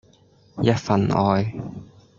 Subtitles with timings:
[0.63, 1.53] 一份愛